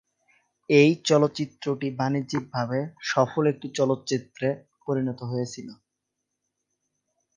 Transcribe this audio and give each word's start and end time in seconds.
এই 0.69 0.91
চলচ্চিত্রটি 1.05 1.87
বাণিজ্যিক 1.99 2.43
ভাবে 2.53 2.79
সফল 3.11 3.43
একটি 3.47 3.67
চলচ্চিত্রে 3.77 4.47
পরিণত 4.85 5.19
হয়েছিল। 5.23 5.67